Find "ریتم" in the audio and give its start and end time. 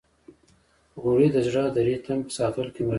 1.87-2.19